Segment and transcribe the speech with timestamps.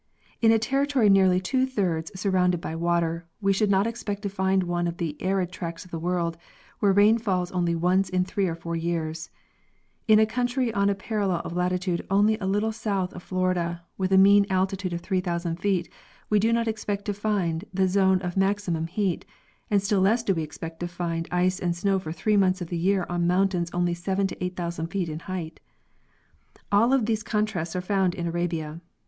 [0.41, 4.63] In a territory nearly two thirds surrounded by water we should not expect to find
[4.63, 6.37] one of the arid tracts of the world,
[6.79, 9.29] where rain falls only once in three or four years;
[10.09, 14.17] ina country on a parallel of latitude only a little south of Florida, with a
[14.17, 15.87] mean altitude of 3,000 feet,
[16.31, 19.23] we do not expect to find the zone of maximum heat,
[19.69, 22.69] and still less do we expect to find ice and snow for three months of
[22.69, 25.59] the year on mountains only 7,000 to 8,000 feet in height.
[26.71, 28.81] All of these con trasts are found in Arabia.